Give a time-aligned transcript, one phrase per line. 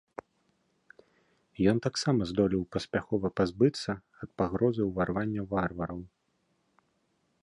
[1.71, 3.91] Ён таксама здолеў паспяхова пазбыцца
[4.27, 6.01] ад пагрозы ўварвання варвараў.